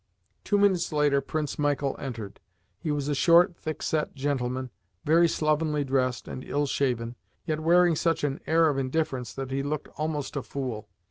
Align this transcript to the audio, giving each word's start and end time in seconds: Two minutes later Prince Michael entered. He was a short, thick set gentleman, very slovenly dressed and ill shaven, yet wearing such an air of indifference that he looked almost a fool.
Two 0.43 0.57
minutes 0.57 0.91
later 0.91 1.21
Prince 1.21 1.59
Michael 1.59 1.95
entered. 1.99 2.39
He 2.79 2.89
was 2.89 3.07
a 3.07 3.13
short, 3.13 3.55
thick 3.55 3.83
set 3.83 4.15
gentleman, 4.15 4.71
very 5.05 5.27
slovenly 5.27 5.83
dressed 5.83 6.27
and 6.27 6.43
ill 6.43 6.65
shaven, 6.65 7.15
yet 7.45 7.59
wearing 7.59 7.95
such 7.95 8.23
an 8.23 8.39
air 8.47 8.67
of 8.67 8.79
indifference 8.79 9.31
that 9.31 9.51
he 9.51 9.61
looked 9.61 9.89
almost 9.99 10.35
a 10.35 10.41
fool. 10.41 10.89